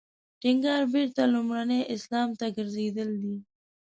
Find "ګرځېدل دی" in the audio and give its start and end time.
2.55-3.35